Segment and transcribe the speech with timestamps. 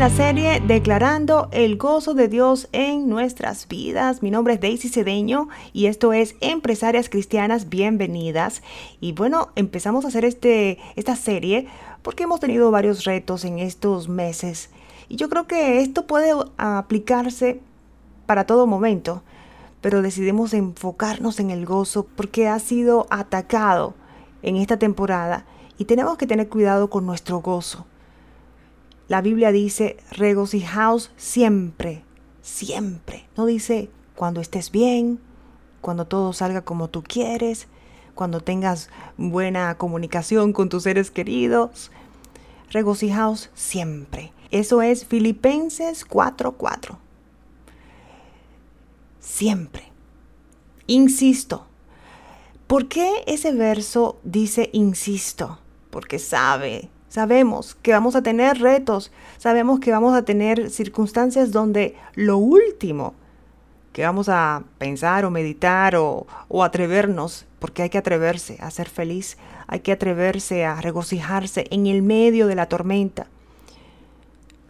[0.00, 4.22] la serie Declarando el gozo de Dios en nuestras vidas.
[4.22, 8.62] Mi nombre es Daisy Cedeño y esto es Empresarias Cristianas Bienvenidas.
[9.02, 11.68] Y bueno, empezamos a hacer este, esta serie
[12.00, 14.70] porque hemos tenido varios retos en estos meses.
[15.10, 17.60] Y yo creo que esto puede aplicarse
[18.24, 19.22] para todo momento,
[19.82, 23.92] pero decidimos enfocarnos en el gozo porque ha sido atacado
[24.42, 25.44] en esta temporada
[25.76, 27.84] y tenemos que tener cuidado con nuestro gozo.
[29.10, 32.04] La Biblia dice, regocijaos siempre,
[32.42, 33.26] siempre.
[33.36, 35.18] No dice cuando estés bien,
[35.80, 37.66] cuando todo salga como tú quieres,
[38.14, 41.90] cuando tengas buena comunicación con tus seres queridos.
[42.70, 44.32] Regocijaos siempre.
[44.52, 46.96] Eso es Filipenses 4:4.
[49.18, 49.90] Siempre.
[50.86, 51.66] Insisto.
[52.68, 55.58] ¿Por qué ese verso dice insisto?
[55.90, 61.96] Porque sabe Sabemos que vamos a tener retos, sabemos que vamos a tener circunstancias donde
[62.14, 63.14] lo último
[63.92, 66.28] que vamos a pensar o meditar o,
[66.62, 72.02] atrevernos, porque hay que atreverse a ser feliz, hay que atreverse a regocijarse en el
[72.02, 73.26] medio de la tormenta.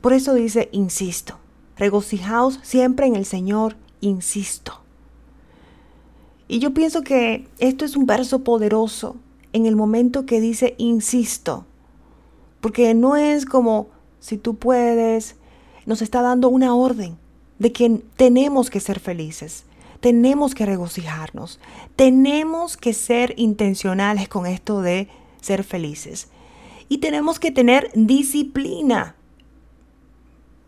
[0.00, 1.38] Por eso dice, insisto,
[1.76, 4.80] regocijaos siempre en el Señor, insisto.
[6.48, 9.16] Y yo pienso que esto es un verso poderoso
[9.52, 11.66] en el momento que dice, insisto
[12.60, 13.88] porque no es como
[14.20, 15.36] si tú puedes,
[15.86, 17.18] nos está dando una orden
[17.58, 19.64] de que tenemos que ser felices,
[20.00, 21.60] tenemos que regocijarnos,
[21.96, 25.08] tenemos que ser intencionales con esto de
[25.40, 26.28] ser felices.
[26.88, 29.14] Y tenemos que tener disciplina.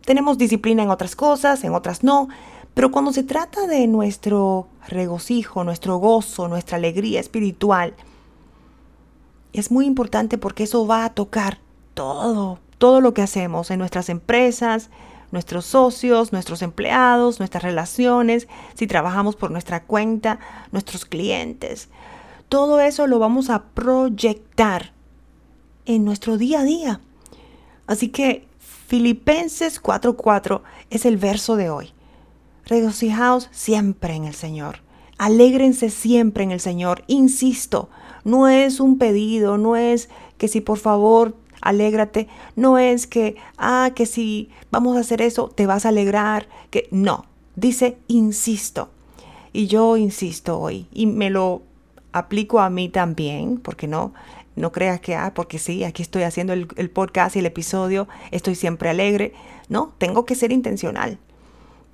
[0.05, 2.29] Tenemos disciplina en otras cosas, en otras no,
[2.73, 7.93] pero cuando se trata de nuestro regocijo, nuestro gozo, nuestra alegría espiritual,
[9.53, 11.59] es muy importante porque eso va a tocar
[11.93, 14.89] todo, todo lo que hacemos en nuestras empresas,
[15.31, 20.39] nuestros socios, nuestros empleados, nuestras relaciones, si trabajamos por nuestra cuenta,
[20.71, 21.89] nuestros clientes.
[22.49, 24.93] Todo eso lo vamos a proyectar
[25.85, 27.01] en nuestro día a día.
[27.87, 30.61] Así que Filipenses 4:4
[30.91, 31.93] es el verso de hoy.
[32.65, 34.83] Regocijaos siempre en el Señor.
[35.17, 37.03] Alégrense siempre en el Señor.
[37.07, 37.89] Insisto,
[38.23, 43.91] no es un pedido, no es que si por favor alégrate, no es que, ah,
[43.95, 47.25] que si vamos a hacer eso, te vas a alegrar, que no,
[47.55, 48.89] dice, insisto.
[49.51, 51.61] Y yo insisto hoy y me lo
[52.11, 54.13] aplico a mí también, porque no,
[54.55, 58.07] no creas que, ah, porque sí, aquí estoy haciendo el, el podcast y el episodio,
[58.31, 59.33] estoy siempre alegre.
[59.69, 61.17] No, tengo que ser intencional.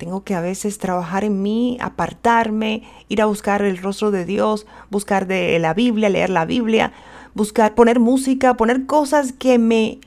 [0.00, 4.66] Tengo que a veces trabajar en mí, apartarme, ir a buscar el rostro de Dios,
[4.88, 6.94] buscar de la Biblia, leer la Biblia,
[7.34, 9.98] buscar, poner música, poner cosas que me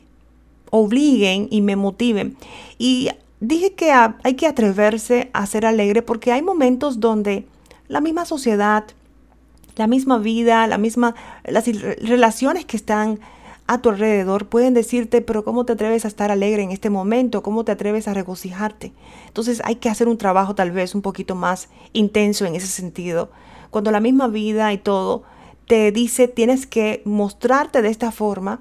[0.69, 2.35] obliguen y me motiven.
[2.77, 7.45] Y dije que hay que atreverse a ser alegre porque hay momentos donde
[7.87, 8.85] la misma sociedad,
[9.75, 11.65] la misma vida, la misma, las
[12.01, 13.19] relaciones que están
[13.67, 17.43] a tu alrededor pueden decirte, pero ¿cómo te atreves a estar alegre en este momento?
[17.43, 18.91] ¿Cómo te atreves a regocijarte?
[19.27, 23.29] Entonces hay que hacer un trabajo tal vez un poquito más intenso en ese sentido.
[23.69, 25.23] Cuando la misma vida y todo
[25.67, 28.59] te dice tienes que mostrarte de esta forma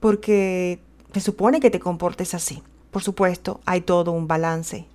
[0.00, 0.80] porque
[1.12, 2.62] se supone que te comportes así.
[2.90, 4.86] Por supuesto, hay todo un balance.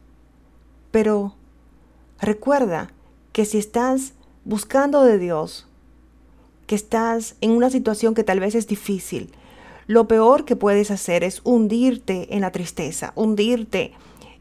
[0.92, 1.36] Pero
[2.20, 2.92] recuerda
[3.32, 4.14] que si estás
[4.46, 5.68] buscando de Dios,
[6.68, 9.32] que estás en una situación que tal vez es difícil,
[9.88, 13.94] lo peor que puedes hacer es hundirte en la tristeza, hundirte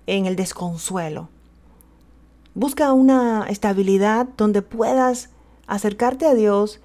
[0.07, 1.31] en el desconsuelo.
[2.55, 5.31] Busca una estabilidad donde puedas
[5.69, 6.81] acercarte a Dios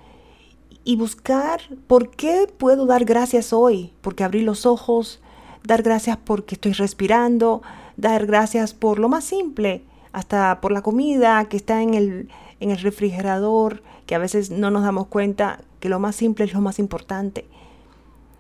[0.84, 5.22] y buscar por qué puedo dar gracias hoy, porque abrí los ojos,
[5.64, 7.62] dar gracias porque estoy respirando,
[7.98, 12.30] dar gracias por lo más simple, hasta por la comida que está en el,
[12.60, 16.54] en el refrigerador, que a veces no nos damos cuenta que lo más simple es
[16.54, 17.48] lo más importante.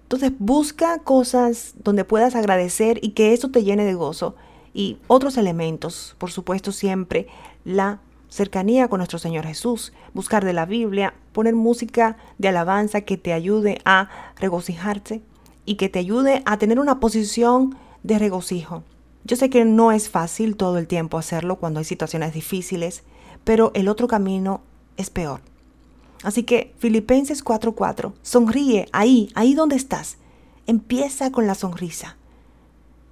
[0.04, 4.36] Entonces busca cosas donde puedas agradecer y que eso te llene de gozo.
[4.74, 7.28] Y otros elementos, por supuesto, siempre
[7.63, 8.00] la
[8.33, 13.31] cercanía con nuestro Señor Jesús, buscar de la Biblia, poner música de alabanza que te
[13.31, 15.21] ayude a regocijarte
[15.65, 18.83] y que te ayude a tener una posición de regocijo.
[19.24, 23.03] Yo sé que no es fácil todo el tiempo hacerlo cuando hay situaciones difíciles,
[23.44, 24.62] pero el otro camino
[24.97, 25.41] es peor.
[26.24, 30.18] Así que Filipenses 4:4, sonríe ahí, ahí donde estás.
[30.65, 32.18] Empieza con la sonrisa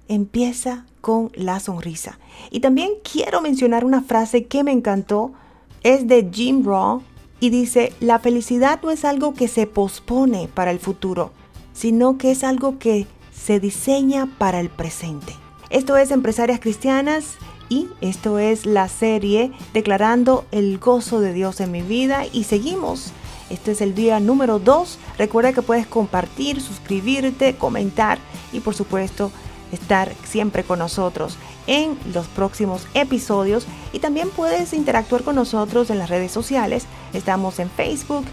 [0.08, 2.18] empieza con la sonrisa.
[2.50, 5.32] Y también quiero mencionar una frase que me encantó,
[5.82, 7.02] es de Jim Rohn
[7.40, 11.32] y dice, la felicidad no es algo que se pospone para el futuro,
[11.72, 15.34] sino que es algo que se diseña para el presente.
[15.70, 17.36] Esto es Empresarias Cristianas
[17.68, 23.12] y esto es la serie Declarando el gozo de Dios en mi vida y seguimos.
[23.50, 24.98] Este es el día número 2.
[25.18, 28.18] Recuerda que puedes compartir, suscribirte, comentar
[28.52, 29.32] y por supuesto
[29.72, 31.36] estar siempre con nosotros
[31.66, 36.86] en los próximos episodios y también puedes interactuar con nosotros en las redes sociales.
[37.12, 38.24] Estamos en Facebook,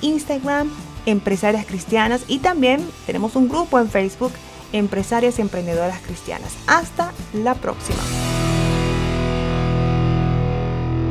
[0.00, 0.70] Instagram,
[1.06, 4.32] Empresarias Cristianas y también tenemos un grupo en Facebook,
[4.72, 6.52] Empresarias y Emprendedoras Cristianas.
[6.66, 8.27] Hasta la próxima.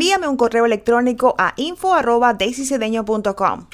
[0.00, 3.66] envíame un correo electrónico a info arroba daisycedeño.com.